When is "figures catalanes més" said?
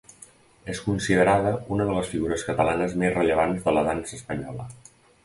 2.13-3.13